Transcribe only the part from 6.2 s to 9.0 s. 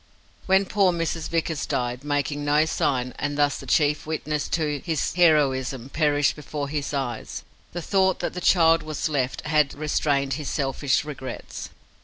before his eyes, the thought that the child